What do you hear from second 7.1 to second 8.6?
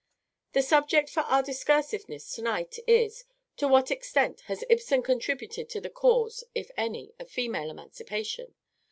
of Female Emancipation?